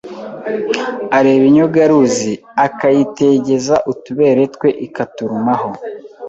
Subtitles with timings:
[1.17, 2.33] areba inyogaruzi
[2.65, 5.69] akayitegeza utubere twe ikaturumaho